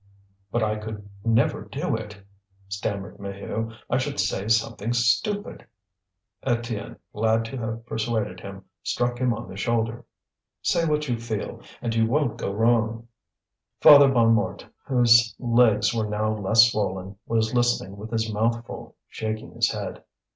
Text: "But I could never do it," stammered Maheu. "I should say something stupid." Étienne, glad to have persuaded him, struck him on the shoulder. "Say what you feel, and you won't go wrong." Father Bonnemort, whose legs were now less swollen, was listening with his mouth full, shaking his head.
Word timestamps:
"But 0.51 0.63
I 0.63 0.77
could 0.77 1.07
never 1.23 1.61
do 1.65 1.95
it," 1.95 2.23
stammered 2.67 3.19
Maheu. 3.19 3.71
"I 3.87 3.99
should 3.99 4.19
say 4.19 4.47
something 4.47 4.93
stupid." 4.93 5.67
Étienne, 6.43 6.97
glad 7.13 7.45
to 7.45 7.57
have 7.59 7.85
persuaded 7.85 8.39
him, 8.39 8.65
struck 8.81 9.19
him 9.19 9.31
on 9.31 9.47
the 9.47 9.55
shoulder. 9.55 10.03
"Say 10.63 10.85
what 10.85 11.07
you 11.07 11.19
feel, 11.19 11.61
and 11.83 11.93
you 11.93 12.07
won't 12.07 12.39
go 12.39 12.51
wrong." 12.51 13.09
Father 13.79 14.09
Bonnemort, 14.09 14.67
whose 14.87 15.35
legs 15.37 15.93
were 15.93 16.09
now 16.09 16.35
less 16.35 16.71
swollen, 16.71 17.17
was 17.27 17.53
listening 17.53 17.95
with 17.95 18.09
his 18.09 18.33
mouth 18.33 18.65
full, 18.65 18.95
shaking 19.07 19.51
his 19.51 19.69
head. 19.69 20.03